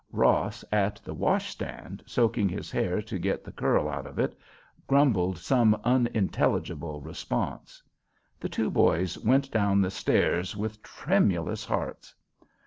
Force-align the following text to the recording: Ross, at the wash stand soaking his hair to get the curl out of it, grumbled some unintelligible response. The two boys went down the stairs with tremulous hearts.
Ross, 0.11 0.65
at 0.71 0.95
the 1.05 1.13
wash 1.13 1.49
stand 1.49 2.01
soaking 2.07 2.49
his 2.49 2.71
hair 2.71 3.03
to 3.03 3.19
get 3.19 3.43
the 3.43 3.51
curl 3.51 3.87
out 3.87 4.07
of 4.07 4.17
it, 4.17 4.35
grumbled 4.87 5.37
some 5.37 5.79
unintelligible 5.83 6.99
response. 7.01 7.83
The 8.39 8.49
two 8.49 8.71
boys 8.71 9.19
went 9.19 9.51
down 9.51 9.79
the 9.79 9.91
stairs 9.91 10.57
with 10.57 10.81
tremulous 10.81 11.63
hearts. 11.65 12.15